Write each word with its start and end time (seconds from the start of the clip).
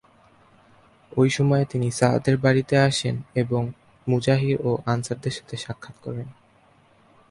ঐ 1.11 1.23
সময়ে 1.29 1.65
তিনি 1.65 1.87
সা’দের 1.91 2.35
বাড়ীতে 2.37 2.75
আসেন 2.79 3.15
এবং 3.35 3.61
মুহাজির 4.07 4.57
ও 4.63 4.71
আনসারদের 4.85 5.33
সাথে 5.33 5.55
সাক্ষাত 5.57 5.95
করেন। 6.03 6.27